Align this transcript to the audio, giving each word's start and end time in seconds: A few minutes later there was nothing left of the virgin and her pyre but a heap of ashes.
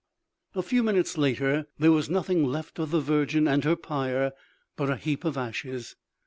A 0.55 0.63
few 0.63 0.81
minutes 0.81 1.15
later 1.15 1.67
there 1.77 1.91
was 1.91 2.09
nothing 2.09 2.43
left 2.43 2.79
of 2.79 2.89
the 2.89 2.99
virgin 3.01 3.47
and 3.47 3.63
her 3.63 3.75
pyre 3.75 4.31
but 4.75 4.89
a 4.89 4.95
heap 4.95 5.23
of 5.23 5.37
ashes. 5.37 5.95